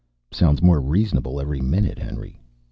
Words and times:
"Sounds 0.31 0.63
more 0.63 0.81
reasonable 0.81 1.39
every 1.39 1.61
minute, 1.61 1.99
Henry. 1.99 2.39